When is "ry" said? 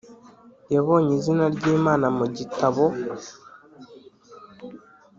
1.55-1.63